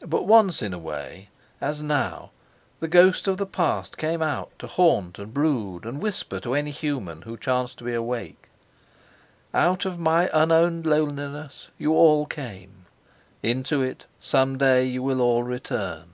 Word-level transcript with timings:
But 0.00 0.24
once 0.26 0.62
in 0.62 0.74
a 0.74 0.80
way, 0.80 1.28
as 1.60 1.80
now, 1.80 2.32
the 2.80 2.88
ghost 2.88 3.28
of 3.28 3.36
the 3.36 3.46
past 3.46 3.96
came 3.96 4.20
out 4.20 4.50
to 4.58 4.66
haunt 4.66 5.16
and 5.16 5.32
brood 5.32 5.84
and 5.84 6.02
whisper 6.02 6.40
to 6.40 6.54
any 6.56 6.72
human 6.72 7.22
who 7.22 7.36
chanced 7.36 7.78
to 7.78 7.84
be 7.84 7.94
awake: 7.94 8.48
"Out 9.54 9.84
of 9.84 9.96
my 9.96 10.28
unowned 10.34 10.86
loneliness 10.86 11.68
you 11.78 11.92
all 11.92 12.26
came, 12.26 12.86
into 13.44 13.80
it 13.80 14.06
some 14.18 14.58
day 14.58 14.86
you 14.86 15.04
will 15.04 15.20
all 15.20 15.44
return." 15.44 16.08